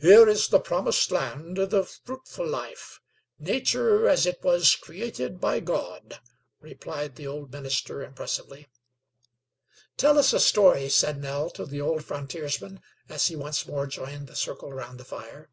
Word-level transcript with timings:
"Here 0.00 0.26
is 0.30 0.48
the 0.48 0.58
promised 0.60 1.10
land 1.10 1.58
the 1.58 1.84
fruitful 1.84 2.46
life 2.48 3.00
Nature 3.38 4.08
as 4.08 4.24
it 4.24 4.42
was 4.42 4.74
created 4.76 5.42
by 5.42 5.60
God," 5.60 6.20
replied 6.58 7.16
the 7.16 7.26
old 7.26 7.52
minister, 7.52 8.02
impressively. 8.02 8.66
"Tell 9.98 10.18
us 10.18 10.32
a 10.32 10.40
story," 10.40 10.88
said 10.88 11.20
Nell 11.20 11.50
to 11.50 11.66
the 11.66 11.82
old 11.82 12.02
frontiersman, 12.02 12.80
as 13.10 13.26
he 13.26 13.36
once 13.36 13.66
more 13.66 13.86
joined 13.86 14.26
the 14.28 14.36
circle 14.36 14.72
round 14.72 14.98
the 14.98 15.04
fire. 15.04 15.50